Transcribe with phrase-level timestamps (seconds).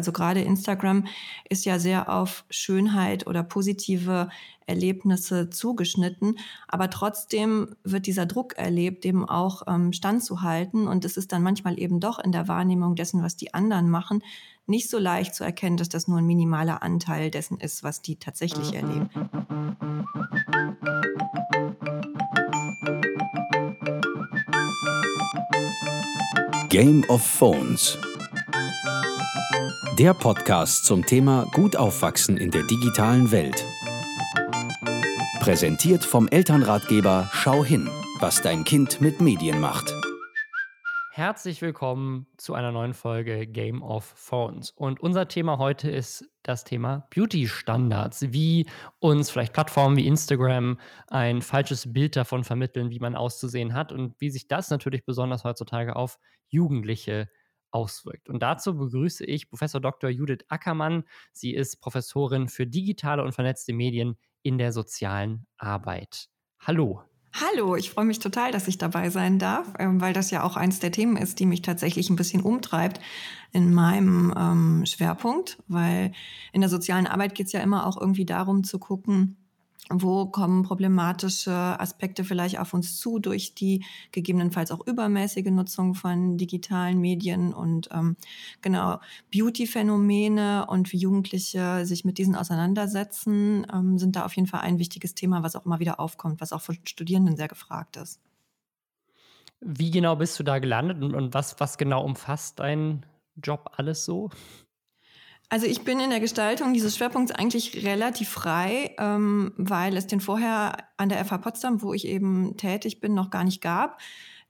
[0.00, 1.04] Also gerade Instagram
[1.50, 4.30] ist ja sehr auf Schönheit oder positive
[4.64, 6.38] Erlebnisse zugeschnitten.
[6.68, 10.88] Aber trotzdem wird dieser Druck erlebt, dem auch ähm, standzuhalten.
[10.88, 14.22] Und es ist dann manchmal eben doch in der Wahrnehmung dessen, was die anderen machen,
[14.66, 18.16] nicht so leicht zu erkennen, dass das nur ein minimaler Anteil dessen ist, was die
[18.16, 19.10] tatsächlich erleben.
[26.70, 27.98] Game of Phones.
[30.00, 33.66] Der Podcast zum Thema Gut aufwachsen in der digitalen Welt.
[35.40, 37.86] Präsentiert vom Elternratgeber Schau hin,
[38.18, 39.92] was dein Kind mit Medien macht.
[41.12, 44.70] Herzlich willkommen zu einer neuen Folge Game of Phones.
[44.70, 51.42] Und unser Thema heute ist das Thema Beauty-Standards, wie uns vielleicht Plattformen wie Instagram ein
[51.42, 55.94] falsches Bild davon vermitteln, wie man auszusehen hat und wie sich das natürlich besonders heutzutage
[55.94, 57.28] auf Jugendliche
[57.70, 58.28] auswirkt.
[58.28, 60.10] Und dazu begrüße ich Professor Dr.
[60.10, 61.04] Judith Ackermann.
[61.32, 66.28] Sie ist Professorin für digitale und vernetzte Medien in der sozialen Arbeit.
[66.60, 67.02] Hallo.
[67.32, 70.56] Hallo, ich freue mich total, dass ich dabei sein darf, ähm, weil das ja auch
[70.56, 73.00] eins der Themen ist, die mich tatsächlich ein bisschen umtreibt
[73.52, 76.12] in meinem ähm, Schwerpunkt, weil
[76.52, 79.39] in der sozialen Arbeit geht es ja immer auch irgendwie darum zu gucken,
[79.88, 86.36] wo kommen problematische Aspekte vielleicht auf uns zu durch die gegebenenfalls auch übermäßige Nutzung von
[86.36, 88.16] digitalen Medien und ähm,
[88.62, 89.00] genau
[89.32, 94.78] Beauty-Phänomene und wie Jugendliche sich mit diesen auseinandersetzen, ähm, sind da auf jeden Fall ein
[94.78, 98.20] wichtiges Thema, was auch immer wieder aufkommt, was auch von Studierenden sehr gefragt ist.
[99.60, 103.04] Wie genau bist du da gelandet und, und was, was genau umfasst dein
[103.36, 104.30] Job alles so?
[105.52, 110.20] Also ich bin in der Gestaltung dieses Schwerpunkts eigentlich relativ frei, ähm, weil es den
[110.20, 113.98] vorher an der FH Potsdam, wo ich eben tätig bin, noch gar nicht gab.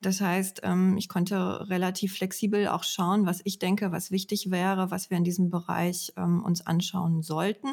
[0.02, 4.90] Das heißt, ähm, ich konnte relativ flexibel auch schauen, was ich denke, was wichtig wäre,
[4.90, 7.68] was wir in diesem Bereich ähm, uns anschauen sollten.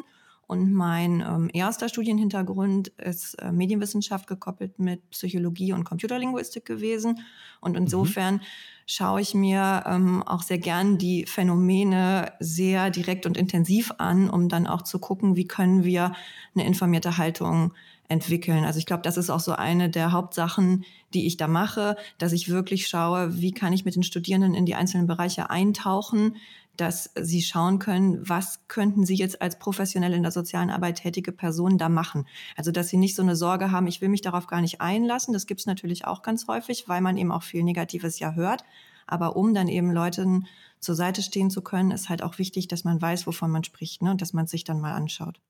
[0.48, 7.20] Und mein ähm, erster Studienhintergrund ist äh, Medienwissenschaft gekoppelt mit Psychologie und Computerlinguistik gewesen.
[7.60, 7.82] Und mhm.
[7.82, 8.40] insofern mhm.
[8.86, 14.48] schaue ich mir ähm, auch sehr gern die Phänomene sehr direkt und intensiv an, um
[14.48, 16.14] dann auch zu gucken, wie können wir
[16.54, 17.74] eine informierte Haltung
[18.08, 18.64] entwickeln.
[18.64, 22.32] Also ich glaube, das ist auch so eine der Hauptsachen, die ich da mache, dass
[22.32, 26.36] ich wirklich schaue, wie kann ich mit den Studierenden in die einzelnen Bereiche eintauchen,
[26.78, 31.32] dass sie schauen können, was könnten sie jetzt als professionell in der sozialen Arbeit tätige
[31.32, 32.26] Person da machen.
[32.56, 35.34] Also dass sie nicht so eine Sorge haben, ich will mich darauf gar nicht einlassen.
[35.34, 38.64] Das gibt es natürlich auch ganz häufig, weil man eben auch viel Negatives ja hört.
[39.06, 40.46] Aber um dann eben Leuten
[40.78, 44.02] zur Seite stehen zu können, ist halt auch wichtig, dass man weiß, wovon man spricht
[44.02, 44.12] ne?
[44.12, 45.40] und dass man es sich dann mal anschaut.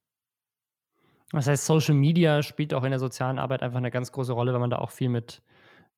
[1.32, 4.54] Das heißt, Social Media spielt auch in der sozialen Arbeit einfach eine ganz große Rolle,
[4.54, 5.42] weil man da auch viel mit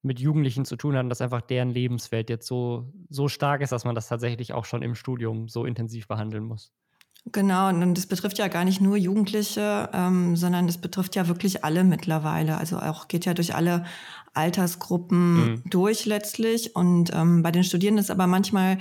[0.03, 3.85] mit Jugendlichen zu tun hat dass einfach deren Lebenswelt jetzt so, so stark ist, dass
[3.85, 6.73] man das tatsächlich auch schon im Studium so intensiv behandeln muss.
[7.33, 11.65] Genau, und das betrifft ja gar nicht nur Jugendliche, ähm, sondern das betrifft ja wirklich
[11.65, 12.57] alle mittlerweile.
[12.57, 13.85] Also auch geht ja durch alle
[14.33, 15.63] Altersgruppen mhm.
[15.67, 16.75] durch letztlich.
[16.75, 18.79] Und ähm, bei den Studierenden ist aber manchmal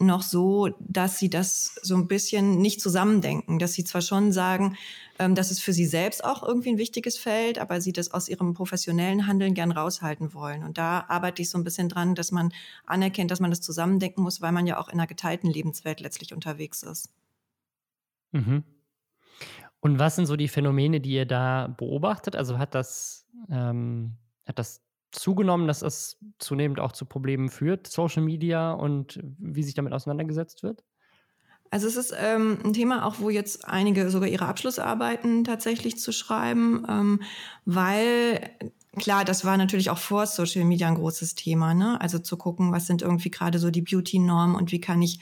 [0.00, 4.76] noch so, dass sie das so ein bisschen nicht zusammendenken, dass sie zwar schon sagen,
[5.18, 8.28] ähm, dass es für sie selbst auch irgendwie ein wichtiges Feld, aber sie das aus
[8.28, 10.64] ihrem professionellen Handeln gern raushalten wollen.
[10.64, 12.52] Und da arbeite ich so ein bisschen dran, dass man
[12.86, 16.32] anerkennt, dass man das zusammendenken muss, weil man ja auch in einer geteilten Lebenswelt letztlich
[16.32, 17.10] unterwegs ist.
[18.32, 18.64] Mhm.
[19.80, 22.34] Und was sind so die Phänomene, die ihr da beobachtet?
[22.34, 24.16] Also hat das, ähm,
[24.46, 29.74] hat das zugenommen, dass es zunehmend auch zu Problemen führt, Social Media und wie sich
[29.74, 30.84] damit auseinandergesetzt wird?
[31.70, 36.12] Also es ist ähm, ein Thema auch, wo jetzt einige sogar ihre Abschlussarbeiten tatsächlich zu
[36.12, 37.20] schreiben, ähm,
[37.66, 38.50] weil
[38.96, 42.00] klar, das war natürlich auch vor Social Media ein großes Thema, ne?
[42.00, 45.20] Also zu gucken, was sind irgendwie gerade so die Beauty-Normen und wie kann ich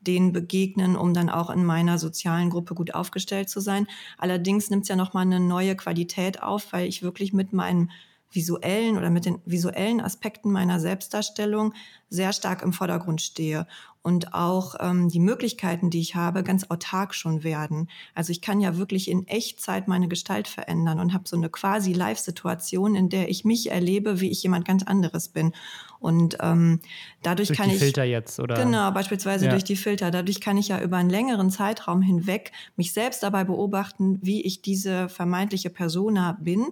[0.00, 3.88] denen begegnen, um dann auch in meiner sozialen Gruppe gut aufgestellt zu sein.
[4.18, 7.90] Allerdings nimmt es ja nochmal eine neue Qualität auf, weil ich wirklich mit meinem
[8.30, 11.72] visuellen oder mit den visuellen Aspekten meiner Selbstdarstellung
[12.10, 13.66] sehr stark im Vordergrund stehe
[14.02, 17.90] und auch ähm, die Möglichkeiten, die ich habe, ganz autark schon werden.
[18.14, 21.92] Also ich kann ja wirklich in Echtzeit meine Gestalt verändern und habe so eine quasi
[21.92, 25.52] Live-Situation, in der ich mich erlebe, wie ich jemand ganz anderes bin.
[26.00, 26.80] Und ähm,
[27.22, 29.50] dadurch durch kann die ich Filter jetzt oder genau beispielsweise ja.
[29.50, 30.10] durch die Filter.
[30.10, 34.62] Dadurch kann ich ja über einen längeren Zeitraum hinweg mich selbst dabei beobachten, wie ich
[34.62, 36.68] diese vermeintliche Persona bin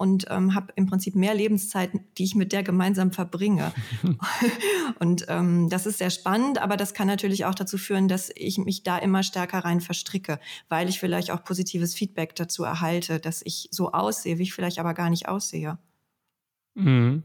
[0.00, 3.70] und ähm, habe im Prinzip mehr Lebenszeit, die ich mit der gemeinsam verbringe.
[4.98, 8.56] und ähm, das ist sehr spannend, aber das kann natürlich auch dazu führen, dass ich
[8.56, 13.42] mich da immer stärker rein verstricke, weil ich vielleicht auch positives Feedback dazu erhalte, dass
[13.44, 15.78] ich so aussehe, wie ich vielleicht aber gar nicht aussehe.
[16.72, 17.22] Mhm.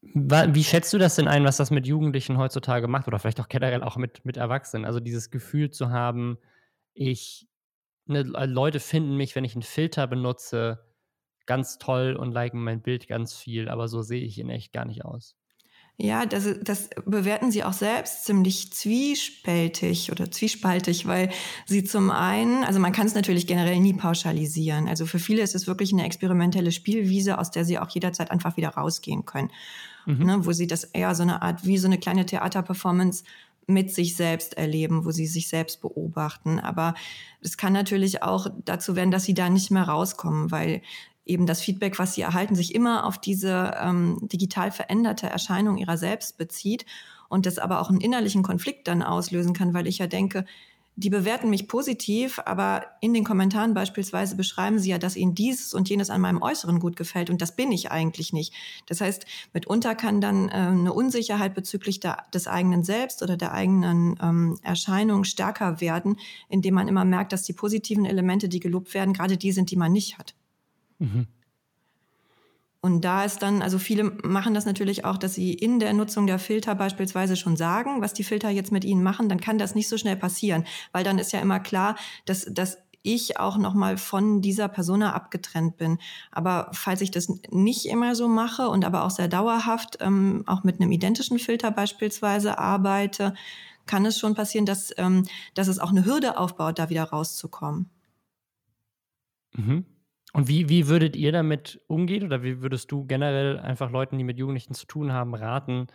[0.00, 3.48] Wie schätzt du das denn ein, was das mit Jugendlichen heutzutage macht oder vielleicht auch
[3.48, 4.86] generell auch mit, mit Erwachsenen?
[4.86, 6.38] Also dieses Gefühl zu haben,
[6.94, 7.46] ich,
[8.06, 10.86] ne, Leute finden mich, wenn ich einen Filter benutze,
[11.50, 14.84] ganz toll und liken mein Bild ganz viel, aber so sehe ich in echt gar
[14.84, 15.34] nicht aus.
[15.96, 21.28] Ja, das, das bewerten sie auch selbst ziemlich zwiespältig oder zwiespaltig, weil
[21.66, 24.86] sie zum einen, also man kann es natürlich generell nie pauschalisieren.
[24.86, 28.56] Also für viele ist es wirklich eine experimentelle Spielwiese, aus der sie auch jederzeit einfach
[28.56, 29.50] wieder rausgehen können.
[30.06, 30.24] Mhm.
[30.24, 33.24] Ne, wo sie das eher so eine Art, wie so eine kleine Theaterperformance
[33.70, 36.58] mit sich selbst erleben, wo sie sich selbst beobachten.
[36.58, 36.94] Aber
[37.40, 40.82] es kann natürlich auch dazu werden, dass sie da nicht mehr rauskommen, weil
[41.30, 45.96] eben das Feedback, was sie erhalten, sich immer auf diese ähm, digital veränderte Erscheinung ihrer
[45.96, 46.84] selbst bezieht
[47.28, 50.44] und das aber auch einen innerlichen Konflikt dann auslösen kann, weil ich ja denke,
[50.96, 55.72] die bewerten mich positiv, aber in den Kommentaren beispielsweise beschreiben sie ja, dass ihnen dieses
[55.72, 58.52] und jenes an meinem Äußeren gut gefällt und das bin ich eigentlich nicht.
[58.86, 59.24] Das heißt,
[59.54, 64.58] mitunter kann dann äh, eine Unsicherheit bezüglich der, des eigenen Selbst oder der eigenen ähm,
[64.62, 66.16] Erscheinung stärker werden,
[66.50, 69.76] indem man immer merkt, dass die positiven Elemente, die gelobt werden, gerade die sind, die
[69.76, 70.34] man nicht hat.
[71.00, 71.26] Mhm.
[72.82, 76.26] Und da ist dann, also viele machen das natürlich auch, dass sie in der Nutzung
[76.26, 79.74] der Filter beispielsweise schon sagen, was die Filter jetzt mit ihnen machen, dann kann das
[79.74, 83.98] nicht so schnell passieren, weil dann ist ja immer klar, dass, dass ich auch nochmal
[83.98, 85.98] von dieser Persona abgetrennt bin.
[86.30, 90.64] Aber falls ich das nicht immer so mache und aber auch sehr dauerhaft, ähm, auch
[90.64, 93.34] mit einem identischen Filter beispielsweise arbeite,
[93.86, 97.90] kann es schon passieren, dass, ähm, dass es auch eine Hürde aufbaut, da wieder rauszukommen.
[99.52, 99.84] Mhm.
[100.32, 104.24] Und wie, wie würdet ihr damit umgehen oder wie würdest du generell einfach Leuten, die
[104.24, 105.88] mit Jugendlichen zu tun haben, raten,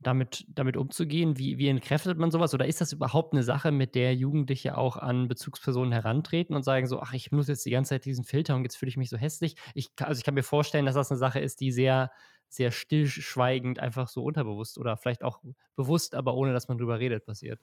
[0.00, 1.38] damit, damit umzugehen?
[1.38, 2.54] Wie, wie entkräftet man sowas?
[2.54, 6.86] Oder ist das überhaupt eine Sache, mit der Jugendliche auch an Bezugspersonen herantreten und sagen
[6.86, 9.10] so, ach, ich benutze jetzt die ganze Zeit diesen Filter und jetzt fühle ich mich
[9.10, 9.56] so hässlich?
[9.74, 12.10] Ich, also ich kann mir vorstellen, dass das eine Sache ist, die sehr,
[12.48, 15.40] sehr stillschweigend einfach so unterbewusst oder vielleicht auch
[15.76, 17.60] bewusst, aber ohne dass man drüber redet, passiert.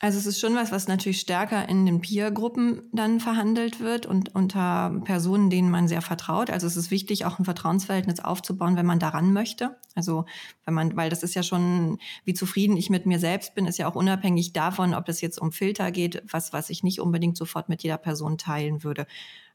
[0.00, 4.32] Also es ist schon was, was natürlich stärker in den Peer-Gruppen dann verhandelt wird und
[4.32, 6.50] unter Personen, denen man sehr vertraut.
[6.50, 9.76] Also es ist wichtig, auch ein Vertrauensverhältnis aufzubauen, wenn man daran möchte.
[9.96, 10.24] Also
[10.64, 13.78] wenn man, weil das ist ja schon, wie zufrieden ich mit mir selbst bin, ist
[13.78, 17.36] ja auch unabhängig davon, ob es jetzt um Filter geht, was, was ich nicht unbedingt
[17.36, 19.04] sofort mit jeder Person teilen würde.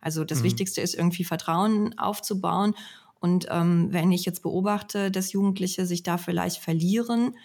[0.01, 0.43] Also das mhm.
[0.43, 2.75] Wichtigste ist irgendwie Vertrauen aufzubauen.
[3.21, 7.37] Und ähm, wenn ich jetzt beobachte, dass Jugendliche sich da vielleicht verlieren,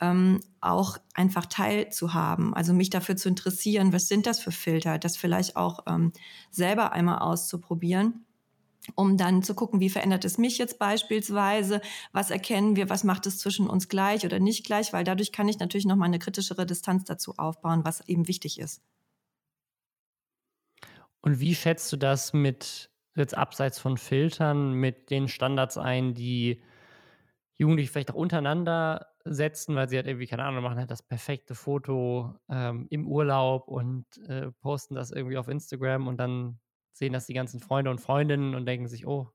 [0.00, 5.16] ähm, auch einfach teilzuhaben, also mich dafür zu interessieren, was sind das für Filter, das
[5.16, 6.12] vielleicht auch ähm,
[6.50, 8.26] selber einmal auszuprobieren
[8.94, 11.80] um dann zu gucken, wie verändert es mich jetzt beispielsweise,
[12.12, 15.48] was erkennen wir, was macht es zwischen uns gleich oder nicht gleich, weil dadurch kann
[15.48, 18.82] ich natürlich nochmal eine kritischere Distanz dazu aufbauen, was eben wichtig ist.
[21.20, 26.62] Und wie schätzt du das mit, jetzt abseits von Filtern, mit den Standards ein, die
[27.56, 31.54] Jugendliche vielleicht auch untereinander setzen, weil sie halt irgendwie, keine Ahnung, machen halt das perfekte
[31.54, 36.60] Foto ähm, im Urlaub und äh, posten das irgendwie auf Instagram und dann
[36.92, 39.30] sehen das die ganzen Freunde und Freundinnen und denken sich, oh,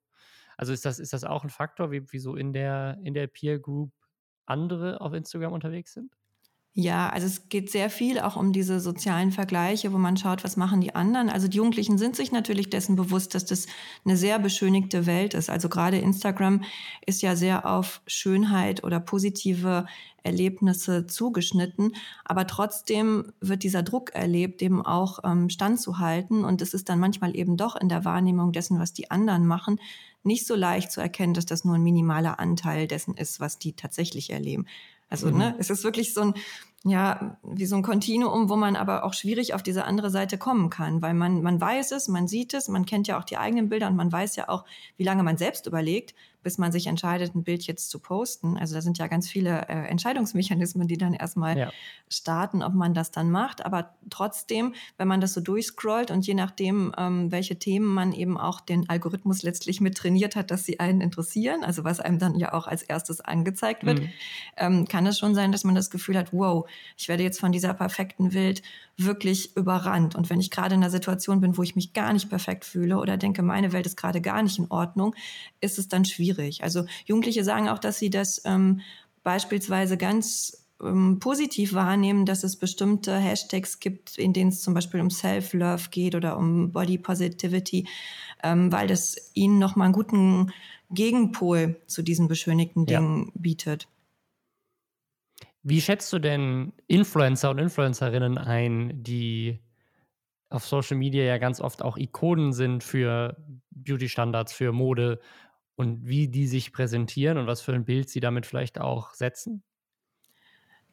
[0.58, 3.28] also ist das, ist das auch ein Faktor, wie, wie so in der, in der
[3.28, 3.92] Peer Group
[4.46, 6.16] andere auf Instagram unterwegs sind?
[6.74, 10.56] Ja, also es geht sehr viel auch um diese sozialen Vergleiche, wo man schaut, was
[10.56, 11.30] machen die anderen.
[11.30, 13.68] Also die Jugendlichen sind sich natürlich dessen bewusst, dass das
[14.06, 15.50] eine sehr beschönigte Welt ist.
[15.50, 16.64] Also gerade Instagram
[17.06, 19.86] ist ja sehr auf Schönheit oder positive
[20.24, 21.94] Erlebnisse zugeschnitten.
[22.24, 26.46] Aber trotzdem wird dieser Druck erlebt, dem auch ähm, standzuhalten.
[26.46, 29.78] Und es ist dann manchmal eben doch in der Wahrnehmung dessen, was die anderen machen,
[30.24, 33.74] nicht so leicht zu erkennen, dass das nur ein minimaler Anteil dessen ist, was die
[33.74, 34.68] tatsächlich erleben.
[35.12, 35.38] Also, mhm.
[35.38, 36.34] ne, es ist wirklich so ein,
[36.84, 40.70] ja, wie so ein Kontinuum, wo man aber auch schwierig auf diese andere Seite kommen
[40.72, 43.70] kann, weil man, man weiß es, man sieht es, man kennt ja auch die eigenen
[43.70, 44.66] Bilder und man weiß ja auch,
[44.98, 48.58] wie lange man selbst überlegt, bis man sich entscheidet, ein Bild jetzt zu posten.
[48.58, 51.72] Also da sind ja ganz viele äh, Entscheidungsmechanismen, die dann erstmal ja.
[52.10, 53.66] starten, ob man das dann macht.
[53.66, 58.38] Aber trotzdem, wenn man das so durchscrollt und je nachdem, ähm, welche Themen man eben
[58.38, 62.36] auch den Algorithmus letztlich mit trainiert hat, dass sie einen interessieren, also was einem dann
[62.36, 64.10] ja auch als erstes angezeigt wird, mhm.
[64.58, 66.68] ähm, kann es schon sein, dass man das Gefühl hat, wow,
[66.98, 68.62] ich werde jetzt von dieser perfekten Welt
[68.98, 70.16] wirklich überrannt.
[70.16, 72.98] Und wenn ich gerade in einer Situation bin, wo ich mich gar nicht perfekt fühle
[72.98, 75.16] oder denke, meine Welt ist gerade gar nicht in Ordnung,
[75.60, 76.31] ist es dann schwierig.
[76.64, 78.82] Also Jugendliche sagen auch, dass sie das ähm,
[79.24, 85.00] beispielsweise ganz ähm, positiv wahrnehmen, dass es bestimmte Hashtags gibt, in denen es zum Beispiel
[85.00, 87.88] um Self-Love geht oder um Body Positivity,
[88.44, 90.52] ähm, weil das ihnen nochmal einen guten
[90.90, 93.32] Gegenpol zu diesen beschönigten Dingen ja.
[93.36, 93.88] bietet.
[95.64, 99.60] Wie schätzt du denn Influencer und Influencerinnen ein, die
[100.50, 103.38] auf Social Media ja ganz oft auch Ikonen sind für
[103.70, 105.20] Beauty-Standards, für Mode
[105.82, 109.64] und wie die sich präsentieren und was für ein Bild sie damit vielleicht auch setzen?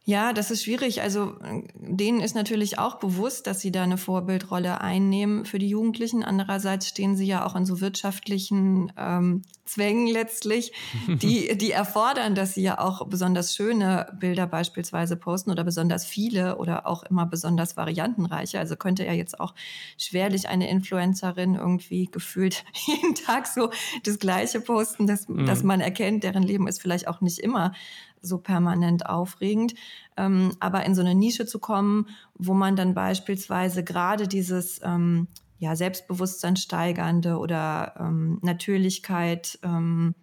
[0.09, 1.03] Ja, das ist schwierig.
[1.03, 1.35] Also
[1.75, 6.25] denen ist natürlich auch bewusst, dass sie da eine Vorbildrolle einnehmen für die Jugendlichen.
[6.25, 10.73] Andererseits stehen sie ja auch in so wirtschaftlichen ähm, Zwängen letztlich,
[11.09, 16.57] die, die erfordern, dass sie ja auch besonders schöne Bilder beispielsweise posten oder besonders viele
[16.57, 18.59] oder auch immer besonders variantenreiche.
[18.59, 19.55] Also könnte ja jetzt auch
[19.99, 23.69] schwerlich eine Influencerin irgendwie gefühlt jeden Tag so
[24.05, 25.45] das Gleiche posten, dass, mhm.
[25.45, 27.75] dass man erkennt, deren Leben ist vielleicht auch nicht immer
[28.21, 29.75] so permanent aufregend.
[30.17, 35.29] Ähm, aber in so eine Nische zu kommen, wo man dann beispielsweise gerade dieses ähm,
[35.59, 40.15] ja, Selbstbewusstsein steigernde oder ähm, Natürlichkeit ähm,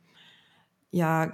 [0.91, 1.29] ja,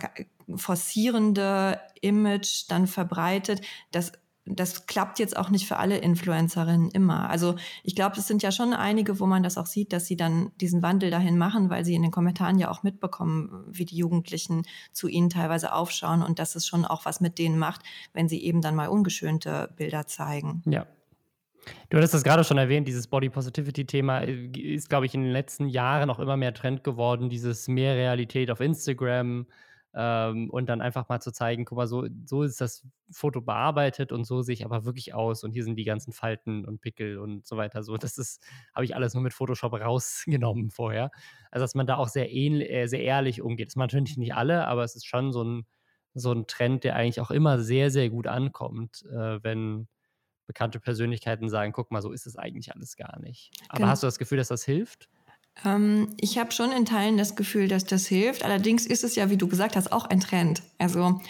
[0.55, 4.11] forcierende Image dann verbreitet, das
[4.45, 7.29] das klappt jetzt auch nicht für alle Influencerinnen immer.
[7.29, 10.15] Also ich glaube, es sind ja schon einige, wo man das auch sieht, dass sie
[10.15, 13.97] dann diesen Wandel dahin machen, weil sie in den Kommentaren ja auch mitbekommen, wie die
[13.97, 17.81] Jugendlichen zu ihnen teilweise aufschauen und dass es schon auch was mit denen macht,
[18.13, 20.63] wenn sie eben dann mal ungeschönte Bilder zeigen.
[20.65, 20.87] Ja.
[21.89, 25.31] Du hattest das gerade schon erwähnt, dieses Body Positivity-Thema äh, ist, glaube ich, in den
[25.31, 29.45] letzten Jahren auch immer mehr Trend geworden, dieses mehr Realität auf Instagram,
[29.93, 34.11] ähm, und dann einfach mal zu zeigen, guck mal, so, so ist das Foto bearbeitet
[34.11, 37.17] und so sehe ich aber wirklich aus und hier sind die ganzen Falten und Pickel
[37.17, 37.83] und so weiter.
[37.83, 38.41] So, das ist,
[38.73, 41.11] habe ich alles nur mit Photoshop rausgenommen vorher.
[41.51, 43.67] Also, dass man da auch sehr, ähnlich, äh, sehr ehrlich umgeht.
[43.67, 45.65] Das machen natürlich nicht alle, aber es ist schon so ein,
[46.13, 49.87] so ein Trend, der eigentlich auch immer sehr, sehr gut ankommt, äh, wenn
[50.47, 53.51] bekannte Persönlichkeiten sagen, guck mal, so ist es eigentlich alles gar nicht.
[53.69, 53.89] Aber genau.
[53.89, 55.09] hast du das Gefühl, dass das hilft?
[55.65, 58.43] Ähm, ich habe schon in Teilen das Gefühl, dass das hilft.
[58.43, 60.63] Allerdings ist es ja, wie du gesagt hast, auch ein Trend.
[60.77, 61.21] Also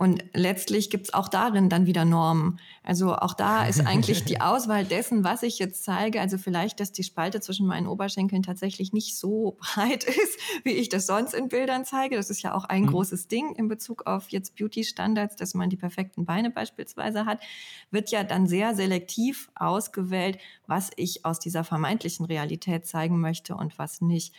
[0.00, 2.58] und letztlich gibt's auch darin dann wieder Normen.
[2.82, 6.22] Also auch da ist eigentlich die Auswahl dessen, was ich jetzt zeige.
[6.22, 10.88] Also vielleicht, dass die Spalte zwischen meinen Oberschenkeln tatsächlich nicht so breit ist, wie ich
[10.88, 12.16] das sonst in Bildern zeige.
[12.16, 12.92] Das ist ja auch ein mhm.
[12.92, 17.42] großes Ding in Bezug auf jetzt Beauty-Standards, dass man die perfekten Beine beispielsweise hat.
[17.90, 23.78] Wird ja dann sehr selektiv ausgewählt, was ich aus dieser vermeintlichen Realität zeigen möchte und
[23.78, 24.32] was nicht.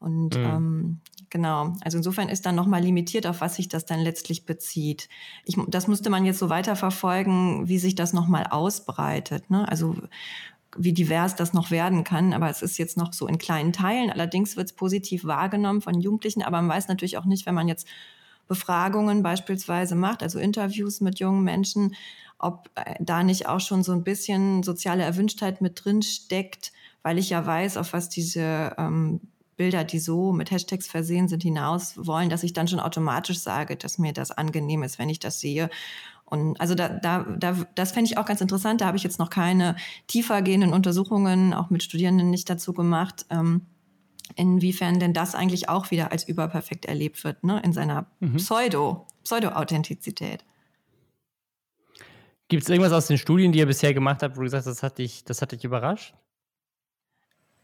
[0.00, 0.44] Und mhm.
[0.44, 5.08] ähm, genau, also insofern ist dann nochmal limitiert, auf was sich das dann letztlich bezieht.
[5.44, 9.50] Ich, das müsste man jetzt so weiterverfolgen, wie sich das nochmal ausbreitet.
[9.50, 9.68] Ne?
[9.68, 9.96] Also
[10.76, 12.32] wie divers das noch werden kann.
[12.32, 14.10] Aber es ist jetzt noch so in kleinen Teilen.
[14.10, 16.42] Allerdings wird es positiv wahrgenommen von Jugendlichen.
[16.42, 17.86] Aber man weiß natürlich auch nicht, wenn man jetzt
[18.48, 21.94] Befragungen beispielsweise macht, also Interviews mit jungen Menschen,
[22.38, 27.18] ob äh, da nicht auch schon so ein bisschen soziale Erwünschtheit mit drin steckt, weil
[27.18, 29.20] ich ja weiß, auf was diese ähm,
[29.60, 33.76] Bilder, die so mit Hashtags versehen sind, hinaus wollen, dass ich dann schon automatisch sage,
[33.76, 35.68] dass mir das angenehm ist, wenn ich das sehe.
[36.24, 38.80] Und also da, da, da das fände ich auch ganz interessant.
[38.80, 39.76] Da habe ich jetzt noch keine
[40.06, 43.26] tiefer gehenden Untersuchungen, auch mit Studierenden nicht dazu gemacht.
[43.28, 43.66] Ähm,
[44.34, 47.60] inwiefern denn das eigentlich auch wieder als überperfekt erlebt wird, ne?
[47.62, 48.36] in seiner mhm.
[48.36, 50.42] Pseudo, Pseudo-Authentizität.
[52.48, 54.76] Gibt es irgendwas aus den Studien, die ihr bisher gemacht habt, wo du gesagt hast,
[54.76, 56.14] das hat dich, das hat dich überrascht?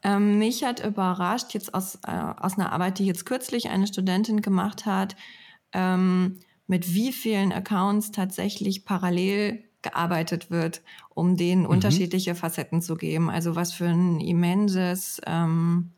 [0.06, 4.40] Ähm, mich hat überrascht, jetzt aus, äh, aus einer Arbeit, die jetzt kürzlich eine Studentin
[4.40, 5.16] gemacht hat,
[5.72, 10.82] ähm, mit wie vielen Accounts tatsächlich parallel gearbeitet wird,
[11.14, 11.70] um denen mhm.
[11.70, 13.30] unterschiedliche Facetten zu geben.
[13.30, 15.90] Also was für ein immenses, ähm,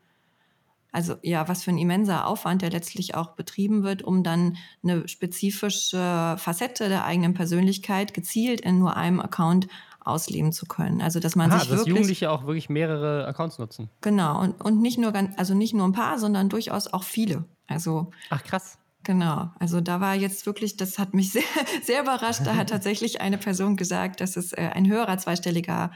[0.91, 5.07] also ja, was für ein immenser Aufwand, der letztlich auch betrieben wird, um dann eine
[5.07, 9.69] spezifische Facette der eigenen Persönlichkeit gezielt in nur einem Account
[10.01, 11.01] ausleben zu können.
[11.01, 13.91] Also dass man Aha, sich dass wirklich Jugendliche auch wirklich mehrere Accounts nutzen.
[14.01, 17.45] Genau und, und nicht nur ganz, also nicht nur ein paar, sondern durchaus auch viele.
[17.67, 18.79] Also ach krass.
[19.05, 21.43] Genau, also da war jetzt wirklich, das hat mich sehr,
[21.83, 22.41] sehr überrascht.
[22.45, 25.91] Da hat tatsächlich eine Person gesagt, dass es äh, ein höherer zweistelliger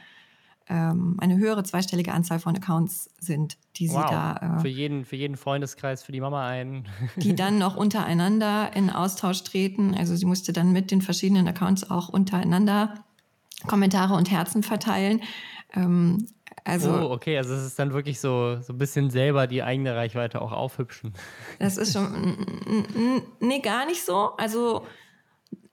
[0.68, 4.02] ähm, eine höhere zweistellige Anzahl von Accounts sind, die wow.
[4.02, 4.56] sie da.
[4.58, 6.86] Äh, für, jeden, für jeden Freundeskreis, für die Mama ein.
[7.16, 9.94] die dann noch untereinander in Austausch treten.
[9.94, 12.94] Also sie musste dann mit den verschiedenen Accounts auch untereinander
[13.66, 15.22] Kommentare und Herzen verteilen.
[15.74, 16.26] Ähm,
[16.64, 19.96] also, oh, okay, also es ist dann wirklich so, so ein bisschen selber die eigene
[19.96, 21.12] Reichweite auch aufhübschen.
[21.58, 22.36] Das ist schon,
[23.40, 24.30] nee, gar nicht so.
[24.36, 24.86] Also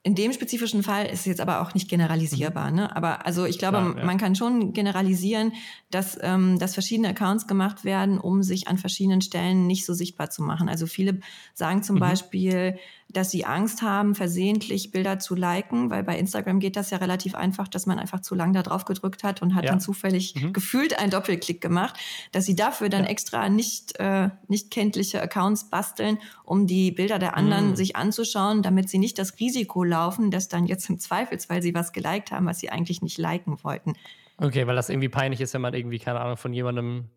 [0.02, 2.70] in dem spezifischen Fall ist es jetzt aber auch nicht generalisierbar.
[2.70, 2.76] Mhm.
[2.76, 2.96] Ne?
[2.96, 4.04] Aber also ich glaube, Klar, ja.
[4.04, 5.52] man kann schon generalisieren,
[5.90, 10.30] dass, ähm, dass verschiedene Accounts gemacht werden, um sich an verschiedenen Stellen nicht so sichtbar
[10.30, 10.68] zu machen.
[10.70, 11.20] Also viele
[11.52, 12.00] sagen zum mhm.
[12.00, 12.78] Beispiel,
[13.12, 17.34] dass sie Angst haben, versehentlich Bilder zu liken, weil bei Instagram geht das ja relativ
[17.34, 19.70] einfach, dass man einfach zu lang da drauf gedrückt hat und hat ja.
[19.70, 20.52] dann zufällig mhm.
[20.52, 21.98] gefühlt einen Doppelklick gemacht,
[22.32, 23.10] dass sie dafür dann ja.
[23.10, 27.76] extra nicht, äh, nicht kenntliche Accounts basteln, um die Bilder der anderen mhm.
[27.76, 31.92] sich anzuschauen, damit sie nicht das Risiko laufen, dass dann jetzt im Zweifelsfall sie was
[31.92, 33.94] geliked haben, was sie eigentlich nicht liken wollten.
[34.38, 37.10] Okay, weil das irgendwie peinlich ist, wenn man irgendwie, keine Ahnung, von jemandem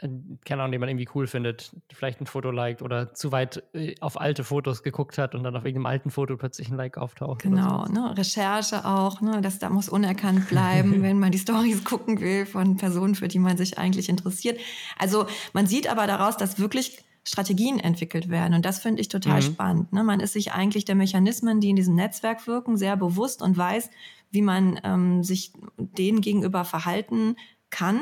[0.00, 3.96] keine Ahnung, den man irgendwie cool findet, vielleicht ein Foto liked oder zu weit äh,
[4.00, 7.42] auf alte Fotos geguckt hat und dann auf irgendeinem alten Foto plötzlich ein Like auftaucht.
[7.42, 8.16] Genau, ne?
[8.16, 9.40] Recherche auch, ne?
[9.40, 13.40] das da muss unerkannt bleiben, wenn man die Stories gucken will von Personen, für die
[13.40, 14.60] man sich eigentlich interessiert.
[14.98, 18.54] Also man sieht aber daraus, dass wirklich Strategien entwickelt werden.
[18.54, 19.44] Und das finde ich total mhm.
[19.44, 19.92] spannend.
[19.92, 20.04] Ne?
[20.04, 23.90] Man ist sich eigentlich der Mechanismen, die in diesem Netzwerk wirken, sehr bewusst und weiß,
[24.30, 27.36] wie man ähm, sich denen gegenüber verhalten
[27.70, 28.00] kann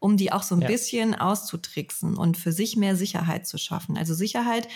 [0.00, 0.66] um die auch so ein ja.
[0.66, 3.96] bisschen auszutricksen und für sich mehr Sicherheit zu schaffen.
[3.96, 4.66] Also Sicherheit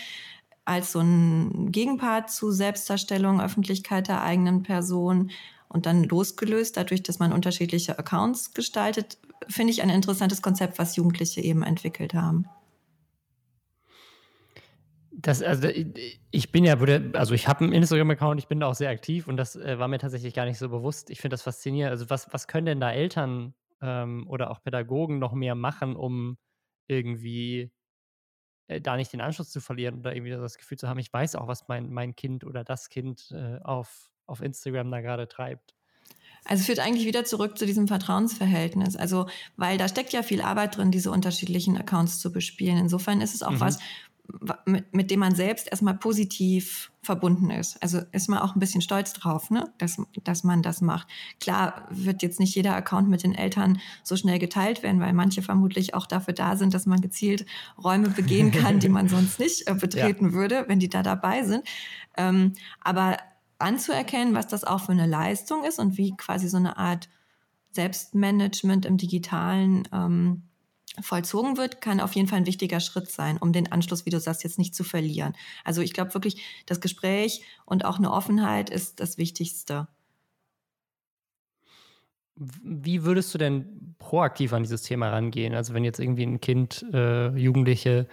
[0.67, 5.31] als so ein Gegenpart zu Selbstdarstellung, Öffentlichkeit der eigenen Person
[5.69, 10.97] und dann losgelöst dadurch, dass man unterschiedliche Accounts gestaltet, finde ich ein interessantes Konzept, was
[10.97, 12.47] Jugendliche eben entwickelt haben.
[15.11, 15.69] Das, also
[16.31, 16.77] ich bin ja,
[17.15, 19.89] also ich habe einen Instagram-Account, ich bin da auch sehr aktiv und das äh, war
[19.89, 21.09] mir tatsächlich gar nicht so bewusst.
[21.09, 21.93] Ich finde das faszinierend.
[21.93, 26.37] Also was, was können denn da Eltern ähm, oder auch Pädagogen noch mehr machen, um
[26.87, 27.73] irgendwie
[28.67, 31.37] äh, da nicht den Anschluss zu verlieren oder irgendwie das Gefühl zu haben, ich weiß
[31.37, 35.75] auch, was mein, mein Kind oder das Kind äh, auf, auf Instagram da gerade treibt.
[36.47, 38.97] Also führt eigentlich wieder zurück zu diesem Vertrauensverhältnis.
[38.97, 39.27] Also,
[39.57, 42.77] weil da steckt ja viel Arbeit drin, diese unterschiedlichen Accounts zu bespielen.
[42.77, 43.61] Insofern ist es auch mhm.
[43.61, 43.79] was,
[44.65, 47.83] mit, mit dem man selbst erstmal positiv verbunden ist.
[47.83, 49.71] Also ist man auch ein bisschen stolz drauf, ne?
[49.79, 51.07] dass, dass man das macht.
[51.41, 55.43] Klar wird jetzt nicht jeder Account mit den Eltern so schnell geteilt werden, weil manche
[55.43, 57.45] vermutlich auch dafür da sind, dass man gezielt
[57.83, 60.33] Räume begehen kann, die man sonst nicht äh, betreten ja.
[60.33, 61.63] würde, wenn die da dabei sind.
[62.17, 63.19] Ähm, aber
[63.59, 67.09] anzuerkennen, was das auch für eine Leistung ist und wie quasi so eine Art
[67.73, 70.45] Selbstmanagement im digitalen ähm,
[71.01, 74.21] vollzogen wird, kann auf jeden Fall ein wichtiger Schritt sein, um den Anschluss, wie du
[74.21, 75.35] sagst, jetzt nicht zu verlieren.
[75.65, 79.89] Also ich glaube wirklich, das Gespräch und auch eine Offenheit ist das Wichtigste.
[82.37, 85.55] Wie würdest du denn proaktiv an dieses Thema rangehen?
[85.55, 88.09] Also wenn jetzt irgendwie ein Kind, äh, Jugendliche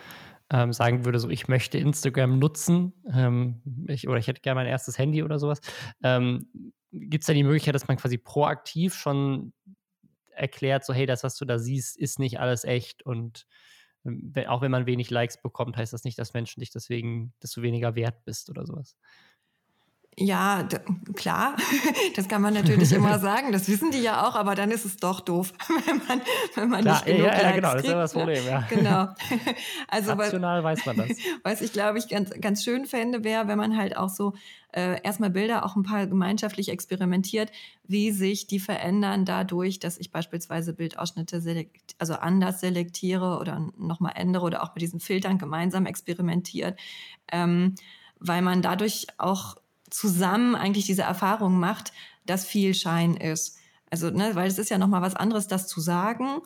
[0.51, 4.67] ähm, sagen würde, so ich möchte Instagram nutzen ähm, ich, oder ich hätte gerne mein
[4.67, 5.61] erstes Handy oder sowas,
[6.03, 6.47] ähm,
[6.91, 9.53] gibt es da die Möglichkeit, dass man quasi proaktiv schon
[10.41, 13.47] erklärt, so hey, das, was du da siehst, ist nicht alles echt und
[14.05, 17.51] ähm, auch wenn man wenig Likes bekommt, heißt das nicht, dass Menschen dich deswegen, dass
[17.51, 18.97] du weniger wert bist oder sowas.
[20.17, 20.67] Ja,
[21.15, 21.55] klar,
[22.15, 23.53] das kann man natürlich immer sagen.
[23.53, 25.53] Das wissen die ja auch, aber dann ist es doch doof,
[25.85, 26.21] wenn man,
[26.55, 28.13] wenn man klar, nicht genug ja, ja, Likes genau, das ist ja das?
[28.13, 28.67] Problem, ja.
[28.69, 29.07] Genau.
[29.87, 31.09] Also, Rational weiß man das.
[31.43, 34.33] Was ich, glaube ich, ganz, ganz schön fände, wäre, wenn man halt auch so
[34.73, 37.49] äh, erstmal Bilder auch ein paar gemeinschaftlich experimentiert,
[37.87, 44.13] wie sich die verändern dadurch, dass ich beispielsweise Bildausschnitte selekt, also anders selektiere oder nochmal
[44.15, 46.77] ändere oder auch mit diesen Filtern gemeinsam experimentiert,
[47.31, 47.75] ähm,
[48.19, 49.55] weil man dadurch auch
[49.91, 51.93] zusammen eigentlich diese Erfahrung macht,
[52.25, 53.57] dass viel Schein ist.
[53.89, 56.41] Also, ne, weil es ist ja nochmal was anderes, das zu sagen,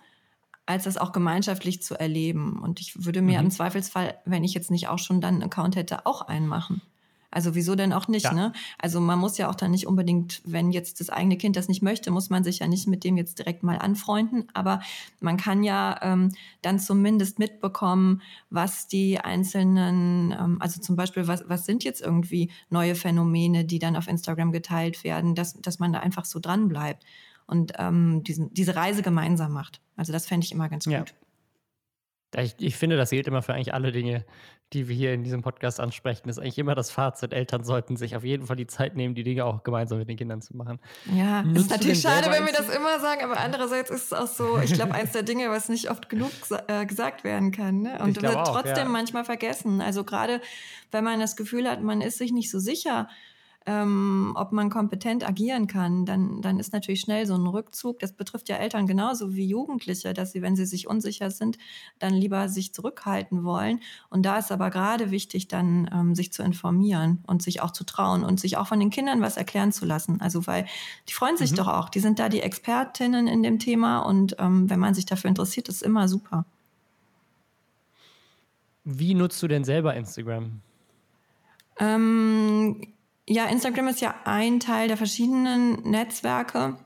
[0.66, 2.60] als das auch gemeinschaftlich zu erleben.
[2.60, 3.46] Und ich würde mir mhm.
[3.46, 6.82] im Zweifelsfall, wenn ich jetzt nicht auch schon dann einen Account hätte, auch einen machen.
[7.36, 8.34] Also wieso denn auch nicht, ja.
[8.34, 8.54] ne?
[8.80, 11.82] Also man muss ja auch dann nicht unbedingt, wenn jetzt das eigene Kind das nicht
[11.82, 14.48] möchte, muss man sich ja nicht mit dem jetzt direkt mal anfreunden.
[14.54, 14.80] Aber
[15.20, 21.44] man kann ja ähm, dann zumindest mitbekommen, was die einzelnen, ähm, also zum Beispiel, was,
[21.50, 25.92] was sind jetzt irgendwie neue Phänomene, die dann auf Instagram geteilt werden, dass, dass man
[25.92, 27.04] da einfach so dran bleibt
[27.48, 29.82] und ähm, diesen, diese Reise gemeinsam macht.
[29.98, 31.04] Also das fände ich immer ganz ja.
[32.42, 34.26] Ich, ich, finde, das gilt immer für eigentlich alle Dinge,
[34.74, 36.24] die wir hier in diesem Podcast ansprechen.
[36.26, 37.34] Das ist eigentlich immer das Fazit.
[37.34, 40.18] Eltern sollten sich auf jeden Fall die Zeit nehmen, die Dinge auch gemeinsam mit den
[40.18, 40.80] Kindern zu machen.
[41.14, 44.28] Ja, Nutzt ist natürlich schade, wenn wir das immer sagen, aber andererseits ist es auch
[44.28, 46.32] so, ich glaube, eins der Dinge, was nicht oft genug
[46.68, 47.82] äh, gesagt werden kann.
[47.82, 48.00] Ne?
[48.02, 48.90] Und wird auch, trotzdem ja.
[48.90, 49.82] manchmal vergessen.
[49.82, 50.42] Also gerade,
[50.92, 53.08] wenn man das Gefühl hat, man ist sich nicht so sicher,
[53.68, 58.00] ähm, ob man kompetent agieren kann, dann, dann ist natürlich schnell so ein Rückzug.
[58.00, 61.58] Das betrifft ja Eltern genauso wie Jugendliche, dass sie, wenn sie sich unsicher sind,
[61.98, 63.80] dann lieber sich zurückhalten wollen.
[64.10, 67.84] Und da ist aber gerade wichtig, dann ähm, sich zu informieren und sich auch zu
[67.86, 70.22] trauen und sich auch von den Kindern was erklären zu lassen.
[70.22, 70.68] Also weil
[71.10, 71.56] die freuen sich mhm.
[71.56, 75.08] doch auch, die sind da die Expertinnen in dem Thema und ähm, wenn man sich
[75.08, 76.46] dafür interessiert, ist immer super.
[78.84, 80.62] Wie nutzt du denn selber Instagram?
[81.80, 82.95] Ähm,
[83.28, 86.78] ja, Instagram ist ja ein Teil der verschiedenen Netzwerke,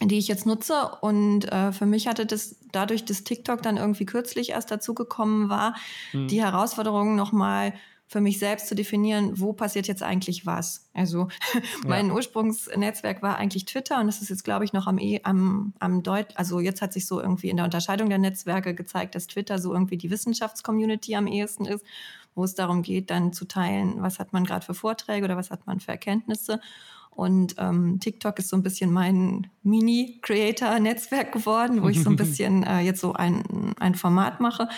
[0.00, 0.90] die ich jetzt nutze.
[1.00, 5.74] Und äh, für mich hatte das dadurch, dass TikTok dann irgendwie kürzlich erst dazugekommen war,
[6.12, 6.28] hm.
[6.28, 7.74] die Herausforderung nochmal
[8.06, 10.88] für mich selbst zu definieren, wo passiert jetzt eigentlich was.
[10.92, 11.28] Also
[11.86, 12.14] mein ja.
[12.14, 16.02] Ursprungsnetzwerk war eigentlich Twitter und das ist jetzt, glaube ich, noch am, e am, am
[16.02, 19.58] Deut also jetzt hat sich so irgendwie in der Unterscheidung der Netzwerke gezeigt, dass Twitter
[19.58, 21.84] so irgendwie die Wissenschaftscommunity am ehesten ist
[22.34, 25.50] wo es darum geht, dann zu teilen, was hat man gerade für Vorträge oder was
[25.50, 26.60] hat man für Erkenntnisse.
[27.14, 32.64] Und ähm, TikTok ist so ein bisschen mein Mini-Creator-Netzwerk geworden, wo ich so ein bisschen
[32.64, 34.68] äh, jetzt so ein ein, Format mache.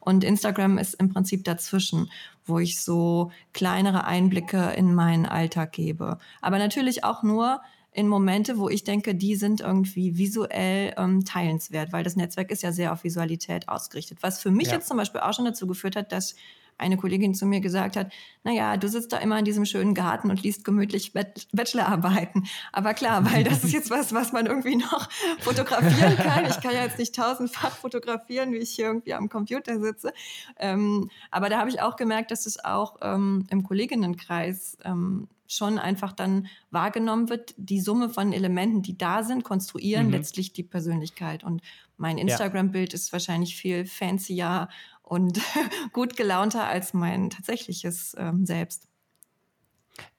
[0.00, 2.10] Und Instagram ist im Prinzip dazwischen,
[2.44, 6.18] wo ich so kleinere Einblicke in meinen Alltag gebe.
[6.42, 7.60] Aber natürlich auch nur
[7.92, 12.62] in Momente, wo ich denke, die sind irgendwie visuell ähm, teilenswert, weil das Netzwerk ist
[12.62, 14.18] ja sehr auf Visualität ausgerichtet.
[14.20, 14.74] Was für mich ja.
[14.74, 16.36] jetzt zum Beispiel auch schon dazu geführt hat, dass
[16.78, 18.12] eine Kollegin zu mir gesagt hat,
[18.44, 21.12] na ja, du sitzt da immer in diesem schönen Garten und liest gemütlich
[21.52, 22.46] Bachelorarbeiten.
[22.72, 25.08] Aber klar, weil das ist jetzt was, was man irgendwie noch
[25.40, 26.46] fotografieren kann.
[26.46, 30.12] Ich kann ja jetzt nicht tausendfach fotografieren, wie ich hier irgendwie am Computer sitze.
[30.58, 35.78] Ähm, aber da habe ich auch gemerkt, dass es auch ähm, im Kolleginnenkreis ähm, schon
[35.78, 40.12] einfach dann wahrgenommen wird, die Summe von Elementen, die da sind, konstruieren mhm.
[40.12, 41.44] letztlich die Persönlichkeit.
[41.44, 41.62] Und
[41.96, 44.68] mein Instagram-Bild ist wahrscheinlich viel fancier
[45.06, 45.40] und
[45.92, 48.88] gut gelaunter als mein tatsächliches ähm, Selbst.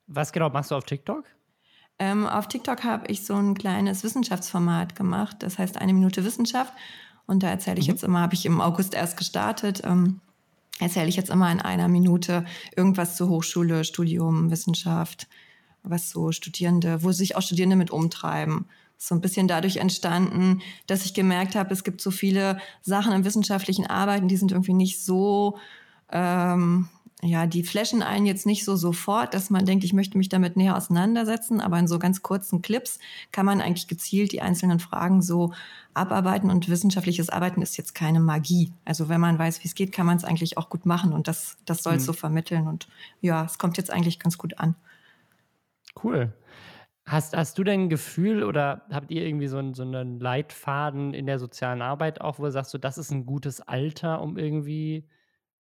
[0.08, 1.26] Was genau machst du auf TikTok?
[2.00, 6.74] Ähm, auf TikTok habe ich so ein kleines Wissenschaftsformat gemacht, das heißt eine Minute Wissenschaft.
[7.26, 7.94] Und da erzähle ich mhm.
[7.94, 10.22] jetzt immer, habe ich im August erst gestartet, ähm,
[10.80, 12.46] erzähle ich jetzt immer in einer Minute
[12.76, 15.28] irgendwas zur Hochschule, Studium, Wissenschaft,
[15.84, 18.68] was so Studierende, wo sich auch Studierende mit umtreiben
[18.98, 23.24] so ein bisschen dadurch entstanden, dass ich gemerkt habe, es gibt so viele Sachen im
[23.24, 25.58] wissenschaftlichen Arbeiten, die sind irgendwie nicht so,
[26.12, 26.90] ähm,
[27.24, 30.56] ja, die flashen einen jetzt nicht so sofort, dass man denkt, ich möchte mich damit
[30.56, 33.00] näher auseinandersetzen, aber in so ganz kurzen Clips
[33.32, 35.54] kann man eigentlich gezielt die einzelnen Fragen so
[35.96, 38.72] abarbeiten und wissenschaftliches Arbeiten ist jetzt keine Magie.
[38.86, 41.28] Also wenn man weiß, wie es geht, kann man es eigentlich auch gut machen und
[41.28, 42.08] das, das soll es mhm.
[42.08, 42.88] so vermitteln und
[43.22, 44.76] ja, es kommt jetzt eigentlich ganz gut an.
[46.04, 46.34] Cool.
[47.08, 51.14] Hast, hast du denn ein Gefühl oder habt ihr irgendwie so einen, so einen Leitfaden
[51.14, 54.38] in der sozialen Arbeit auch, wo du sagst, so, das ist ein gutes Alter, um
[54.38, 55.08] irgendwie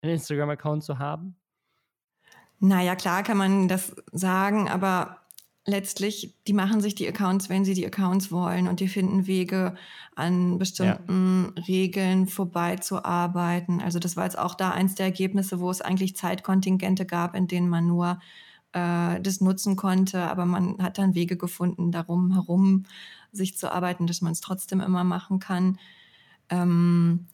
[0.00, 1.34] einen Instagram-Account zu haben?
[2.60, 5.24] Naja, klar kann man das sagen, aber
[5.66, 9.74] letztlich, die machen sich die Accounts, wenn sie die Accounts wollen und die finden Wege,
[10.14, 11.62] an bestimmten ja.
[11.64, 13.80] Regeln vorbeizuarbeiten.
[13.80, 17.48] Also das war jetzt auch da eins der Ergebnisse, wo es eigentlich Zeitkontingente gab, in
[17.48, 18.20] denen man nur
[18.74, 20.22] äh, das nutzen konnte.
[20.22, 22.84] Aber man hat dann Wege gefunden, darum herum
[23.32, 25.78] sich zu arbeiten, dass man es trotzdem immer machen kann.
[26.50, 27.26] Ähm,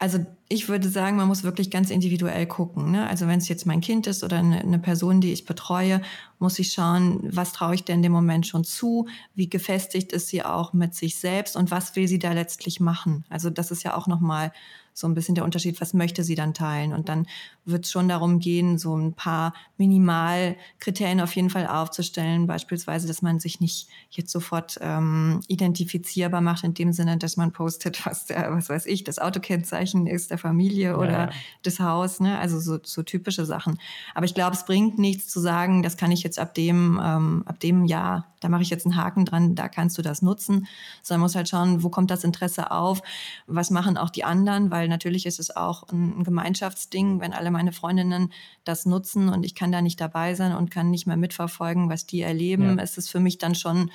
[0.00, 2.92] also ich würde sagen, man muss wirklich ganz individuell gucken.
[2.92, 3.08] Ne?
[3.08, 6.00] Also wenn es jetzt mein Kind ist oder eine, eine, Person, die ich betreue,
[6.38, 10.44] muss ich schauen, was traue ich denn dem Moment schon zu, wie gefestigt ist sie
[10.44, 13.24] auch mit sich selbst und was will sie da letztlich machen.
[13.28, 14.52] Also das ist ja auch nochmal
[14.98, 16.92] so ein bisschen der Unterschied, was möchte sie dann teilen.
[16.92, 17.28] Und dann
[17.64, 23.22] wird es schon darum gehen, so ein paar Minimalkriterien auf jeden Fall aufzustellen, beispielsweise, dass
[23.22, 28.26] man sich nicht jetzt sofort ähm, identifizierbar macht, in dem Sinne, dass man postet, was
[28.26, 31.30] der, was weiß ich, das Autokennzeichen ist der Familie oder ja.
[31.62, 32.36] das Haus, ne?
[32.40, 33.78] Also so, so typische Sachen.
[34.16, 37.44] Aber ich glaube, es bringt nichts zu sagen, das kann ich jetzt ab dem, ähm,
[37.46, 40.66] ab dem Jahr, da mache ich jetzt einen Haken dran, da kannst du das nutzen.
[41.02, 43.00] Sondern muss halt schauen, wo kommt das Interesse auf,
[43.46, 47.72] was machen auch die anderen, weil natürlich ist es auch ein, Gemeinschaftsding, wenn alle meine
[47.72, 48.32] Freundinnen
[48.64, 52.06] das nutzen und ich kann da nicht dabei sein und kann nicht mehr mitverfolgen, was
[52.06, 52.76] die erleben.
[52.76, 52.82] Ja.
[52.82, 53.90] Es ist für mich dann schon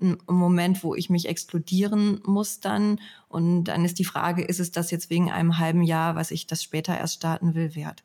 [0.00, 3.00] ein Moment, wo ich mich exkludieren muss dann.
[3.28, 6.46] Und dann ist die Frage, ist es das jetzt wegen einem halben Jahr, was ich
[6.46, 8.02] das später erst starten will, wert?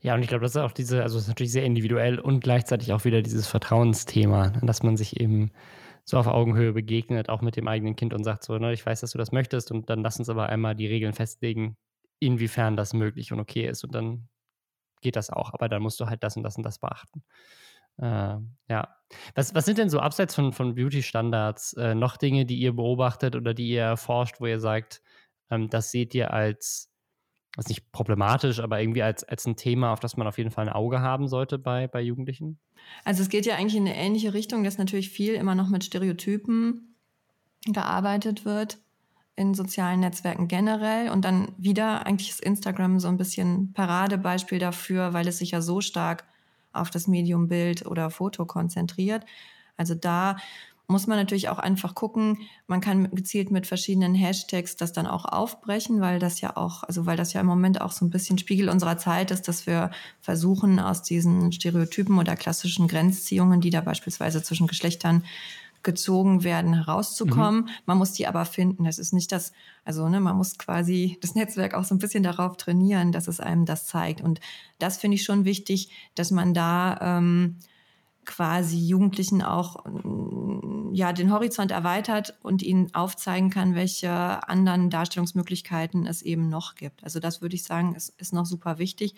[0.00, 2.40] Ja, und ich glaube, das ist auch diese, also es ist natürlich sehr individuell und
[2.40, 5.52] gleichzeitig auch wieder dieses Vertrauensthema, dass man sich eben
[6.04, 9.00] so auf Augenhöhe begegnet, auch mit dem eigenen Kind und sagt so, ne, ich weiß,
[9.00, 11.76] dass du das möchtest und dann lass uns aber einmal die Regeln festlegen,
[12.18, 14.28] inwiefern das möglich und okay ist und dann
[15.00, 17.22] geht das auch, aber dann musst du halt das und das und das beachten.
[17.98, 18.36] Äh,
[18.68, 18.96] ja.
[19.34, 23.36] Was, was sind denn so abseits von, von Beauty-Standards äh, noch Dinge, die ihr beobachtet
[23.36, 25.02] oder die ihr erforscht, wo ihr sagt,
[25.50, 26.91] ähm, das seht ihr als,
[27.56, 30.68] was nicht problematisch, aber irgendwie als, als ein Thema, auf das man auf jeden Fall
[30.68, 32.58] ein Auge haben sollte bei, bei Jugendlichen?
[33.04, 35.84] Also es geht ja eigentlich in eine ähnliche Richtung, dass natürlich viel immer noch mit
[35.84, 36.94] Stereotypen
[37.66, 38.78] gearbeitet wird
[39.36, 45.14] in sozialen Netzwerken generell und dann wieder eigentlich ist Instagram so ein bisschen Paradebeispiel dafür,
[45.14, 46.24] weil es sich ja so stark
[46.72, 49.24] auf das Medium Bild oder Foto konzentriert.
[49.76, 50.36] Also da
[50.86, 52.38] muss man natürlich auch einfach gucken.
[52.66, 57.06] Man kann gezielt mit verschiedenen Hashtags das dann auch aufbrechen, weil das ja auch, also
[57.06, 59.90] weil das ja im Moment auch so ein bisschen Spiegel unserer Zeit ist, dass wir
[60.20, 65.24] versuchen, aus diesen Stereotypen oder klassischen Grenzziehungen, die da beispielsweise zwischen Geschlechtern
[65.82, 67.62] gezogen werden, herauszukommen.
[67.62, 67.70] Mhm.
[67.86, 68.84] Man muss die aber finden.
[68.84, 69.52] Das ist nicht das,
[69.84, 73.40] also ne, man muss quasi das Netzwerk auch so ein bisschen darauf trainieren, dass es
[73.40, 74.20] einem das zeigt.
[74.20, 74.40] Und
[74.78, 77.56] das finde ich schon wichtig, dass man da ähm,
[78.24, 84.10] quasi Jugendlichen auch mm, ja den Horizont erweitert und ihnen aufzeigen kann, welche
[84.48, 87.02] anderen Darstellungsmöglichkeiten es eben noch gibt.
[87.04, 89.14] Also das würde ich sagen, ist, ist noch super wichtig.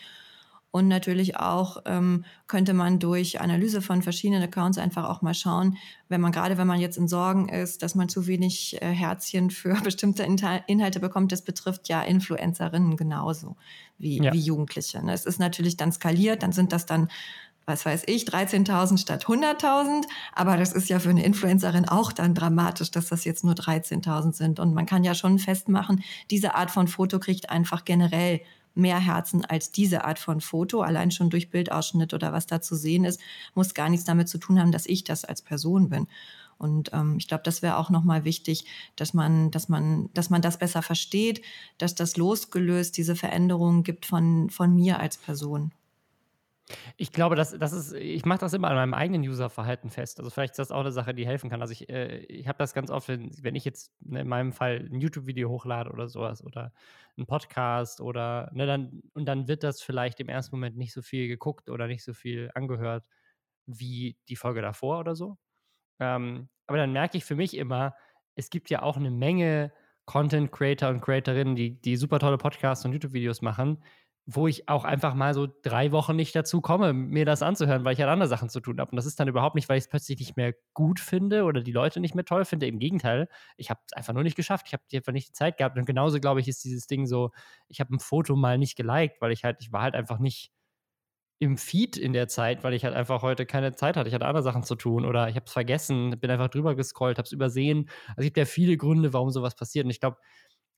[0.75, 5.77] Und natürlich auch ähm, könnte man durch Analyse von verschiedenen Accounts einfach auch mal schauen,
[6.09, 9.51] wenn man gerade, wenn man jetzt in Sorgen ist, dass man zu wenig äh, Herzchen
[9.51, 13.55] für bestimmte Inhalte bekommt, das betrifft ja Influencerinnen genauso
[13.99, 14.33] wie, ja.
[14.33, 15.01] wie Jugendliche.
[15.05, 15.13] Ne?
[15.13, 17.09] Es ist natürlich dann skaliert, dann sind das dann
[17.67, 20.05] was weiß ich, 13.000 statt 100.000.
[20.35, 24.33] Aber das ist ja für eine Influencerin auch dann dramatisch, dass das jetzt nur 13.000
[24.35, 24.61] sind.
[24.61, 28.41] Und man kann ja schon festmachen, diese Art von Foto kriegt einfach generell
[28.75, 30.81] mehr Herzen als diese Art von Foto.
[30.83, 33.21] Allein schon durch Bildausschnitt oder was da zu sehen ist,
[33.55, 36.07] muss gar nichts damit zu tun haben, dass ich das als Person bin.
[36.59, 38.65] Und ähm, ich glaube, das wäre auch nochmal wichtig,
[38.97, 41.43] dass man, dass man, dass man das besser versteht,
[41.79, 45.73] dass das losgelöst diese Veränderungen gibt von, von mir als Person.
[46.97, 50.19] Ich glaube, das, das ist, ich mache das immer an meinem eigenen Userverhalten fest.
[50.19, 51.61] Also vielleicht ist das auch eine Sache, die helfen kann.
[51.61, 54.53] Also ich, äh, ich habe das ganz oft, wenn, wenn ich jetzt ne, in meinem
[54.53, 56.73] Fall ein YouTube-Video hochlade oder sowas oder
[57.19, 61.03] ein Podcast oder ne, dann und dann wird das vielleicht im ersten Moment nicht so
[61.03, 63.05] viel geguckt oder nicht so viel angehört
[63.67, 65.37] wie die Folge davor oder so.
[66.01, 67.95] Ähm, aber dann merke ich für mich immer,
[68.37, 69.73] es gibt ja auch eine Menge
[70.07, 73.83] Content Creator und Creatorinnen, die, die super tolle Podcasts und YouTube-Videos machen,
[74.27, 77.93] wo ich auch einfach mal so drei Wochen nicht dazu komme, mir das anzuhören, weil
[77.93, 78.91] ich halt andere Sachen zu tun habe.
[78.91, 81.61] Und das ist dann überhaupt nicht, weil ich es plötzlich nicht mehr gut finde oder
[81.61, 82.67] die Leute nicht mehr toll finde.
[82.67, 84.67] Im Gegenteil, ich habe es einfach nur nicht geschafft.
[84.69, 85.77] Ich habe einfach nicht die Zeit gehabt.
[85.77, 87.33] Und genauso, glaube ich, ist dieses Ding so,
[87.69, 90.53] ich habe ein Foto mal nicht geliked, weil ich halt, ich war halt einfach nicht
[91.39, 94.09] im Feed in der Zeit, weil ich halt einfach heute keine Zeit hatte.
[94.09, 97.19] Ich hatte andere Sachen zu tun oder ich habe es vergessen, bin einfach drüber gescrollt,
[97.19, 97.91] habe es übersehen.
[98.11, 99.85] Also es gibt ja viele Gründe, warum sowas passiert.
[99.85, 100.17] Und ich glaube,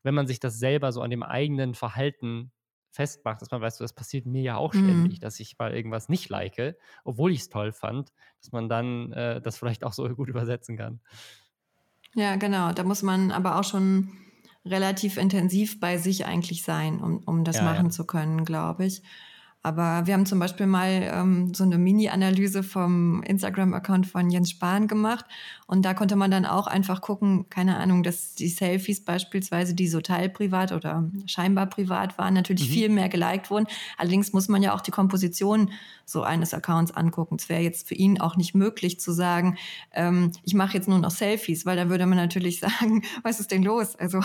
[0.03, 2.53] wenn man sich das selber so an dem eigenen Verhalten
[2.97, 4.85] festmacht, dass man weiß, das passiert mir ja auch mhm.
[4.85, 9.13] ständig, dass ich mal irgendwas nicht like, obwohl ich es toll fand, dass man dann
[9.13, 11.01] äh, das vielleicht auch so gut übersetzen kann.
[12.15, 12.73] Ja, genau.
[12.73, 14.11] Da muss man aber auch schon
[14.65, 17.91] relativ intensiv bei sich eigentlich sein, um, um das ja, machen ja.
[17.91, 19.03] zu können, glaube ich.
[19.67, 24.87] Aber wir haben zum Beispiel mal ähm, so eine Mini-Analyse vom Instagram-Account von Jens Spahn
[24.87, 25.25] gemacht.
[25.67, 29.89] Und da konnte man dann auch einfach gucken, keine Ahnung, dass die Selfies beispielsweise, die
[29.89, 32.73] so teilprivat oder scheinbar privat waren, natürlich mhm.
[32.73, 33.67] viel mehr geliked wurden.
[33.99, 35.73] Allerdings muss man ja auch die Komposition
[36.05, 37.35] so eines Accounts angucken.
[37.41, 39.59] Es wäre jetzt für ihn auch nicht möglich zu sagen,
[39.93, 43.51] ähm, ich mache jetzt nur noch Selfies, weil da würde man natürlich sagen, was ist
[43.51, 43.97] denn los?
[43.97, 44.21] Also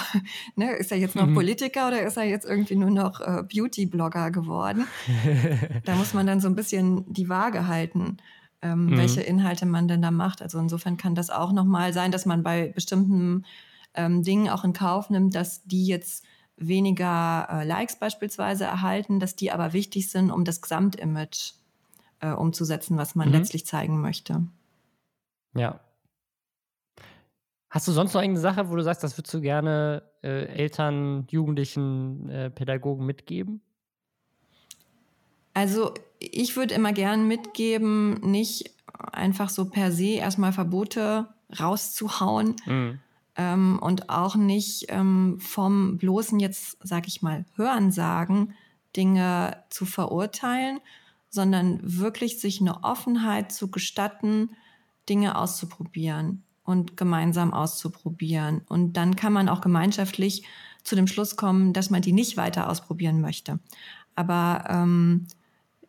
[0.56, 1.34] ne, ist er jetzt noch mhm.
[1.34, 4.86] Politiker oder ist er jetzt irgendwie nur noch äh, Beauty-Blogger geworden?
[5.86, 8.18] da muss man dann so ein bisschen die Waage halten,
[8.62, 8.98] ähm, mhm.
[8.98, 10.42] welche Inhalte man denn da macht.
[10.42, 13.46] Also insofern kann das auch nochmal sein, dass man bei bestimmten
[13.94, 16.26] ähm, Dingen auch in Kauf nimmt, dass die jetzt
[16.58, 21.54] weniger äh, Likes beispielsweise erhalten, dass die aber wichtig sind, um das Gesamtimage
[22.20, 23.36] äh, umzusetzen, was man mhm.
[23.36, 24.46] letztlich zeigen möchte.
[25.56, 25.80] Ja.
[27.70, 31.26] Hast du sonst noch irgendeine Sache, wo du sagst, das würdest du gerne äh, Eltern,
[31.30, 33.62] Jugendlichen, äh, Pädagogen mitgeben?
[35.54, 38.72] Also ich würde immer gern mitgeben, nicht
[39.12, 41.28] einfach so per se erstmal Verbote
[41.60, 43.00] rauszuhauen mhm.
[43.36, 48.54] ähm, und auch nicht ähm, vom bloßen jetzt, sag ich mal, Hörensagen
[48.96, 50.80] Dinge zu verurteilen,
[51.30, 54.52] sondern wirklich sich eine Offenheit zu gestatten,
[55.08, 58.62] Dinge auszuprobieren und gemeinsam auszuprobieren.
[58.68, 60.46] Und dann kann man auch gemeinschaftlich
[60.84, 63.60] zu dem Schluss kommen, dass man die nicht weiter ausprobieren möchte.
[64.16, 65.28] Aber ähm,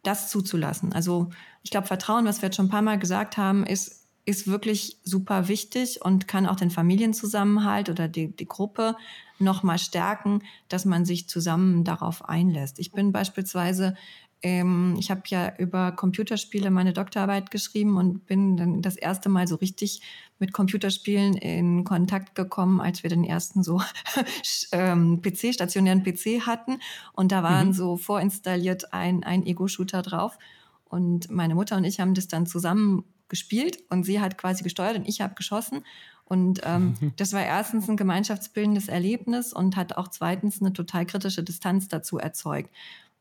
[0.03, 0.93] das zuzulassen.
[0.93, 1.31] Also
[1.63, 4.99] ich glaube, Vertrauen, was wir jetzt schon ein paar Mal gesagt haben, ist, ist wirklich
[5.05, 8.97] super wichtig und kann auch den Familienzusammenhalt oder die, die Gruppe
[9.39, 12.79] noch mal stärken, dass man sich zusammen darauf einlässt.
[12.79, 13.97] Ich bin beispielsweise
[14.43, 19.47] ähm, ich habe ja über Computerspiele meine Doktorarbeit geschrieben und bin dann das erste Mal
[19.47, 20.03] so richtig
[20.39, 23.81] mit Computerspielen in Kontakt gekommen, als wir den ersten so
[24.73, 26.79] ähm, PC, stationären PC hatten.
[27.13, 27.73] Und da waren mhm.
[27.75, 30.37] so vorinstalliert ein, ein Ego-Shooter drauf.
[30.85, 34.97] Und meine Mutter und ich haben das dann zusammen gespielt und sie hat quasi gesteuert
[34.97, 35.85] und ich habe geschossen.
[36.25, 41.45] Und ähm, das war erstens ein gemeinschaftsbildendes Erlebnis und hat auch zweitens eine total kritische
[41.45, 42.71] Distanz dazu erzeugt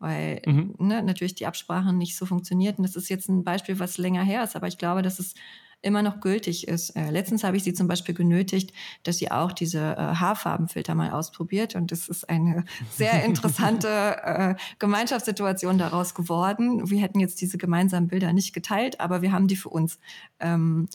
[0.01, 0.73] weil mhm.
[0.79, 2.83] ne, natürlich die Absprachen nicht so funktionierten.
[2.83, 5.35] Das ist jetzt ein Beispiel, was länger her ist, aber ich glaube, dass es
[5.83, 6.91] immer noch gültig ist.
[6.91, 11.11] Äh, letztens habe ich sie zum Beispiel genötigt, dass sie auch diese äh, Haarfarbenfilter mal
[11.11, 13.87] ausprobiert und das ist eine sehr interessante
[14.23, 16.89] äh, Gemeinschaftssituation daraus geworden.
[16.89, 19.99] Wir hätten jetzt diese gemeinsamen Bilder nicht geteilt, aber wir haben die für uns.
[20.39, 20.87] Ähm,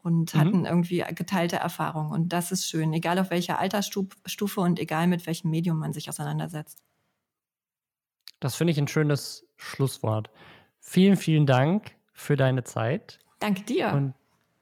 [0.00, 0.38] und mhm.
[0.38, 2.12] hatten irgendwie geteilte Erfahrungen.
[2.12, 6.08] Und das ist schön, egal auf welcher Altersstufe und egal mit welchem Medium man sich
[6.08, 6.78] auseinandersetzt.
[8.40, 10.30] Das finde ich ein schönes Schlusswort.
[10.80, 13.18] Vielen, vielen Dank für deine Zeit.
[13.40, 13.92] Danke dir.
[13.92, 14.14] Und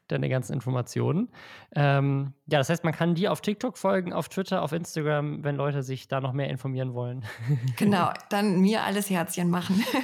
[0.09, 1.29] deine ganzen Informationen.
[1.75, 5.57] Ähm, ja, das heißt, man kann dir auf TikTok folgen, auf Twitter, auf Instagram, wenn
[5.57, 7.25] Leute sich da noch mehr informieren wollen.
[7.77, 9.85] Genau, dann mir alles Herzchen machen.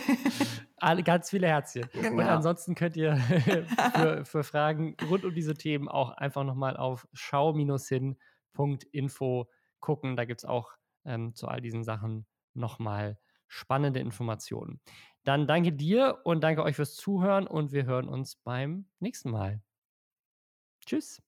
[0.76, 1.88] Alle, ganz viele Herzchen.
[1.92, 2.16] Genau.
[2.16, 3.16] Und ansonsten könnt ihr
[3.94, 10.16] für, für, Fragen rund um diese Themen auch einfach nochmal auf schau-hin.info gucken.
[10.16, 10.72] Da gibt es auch
[11.04, 13.16] ähm, zu all diesen Sachen nochmal
[13.52, 14.80] spannende Informationen.
[15.24, 19.62] Dann danke dir und danke euch fürs Zuhören und wir hören uns beim nächsten Mal.
[20.86, 21.22] Tschüss.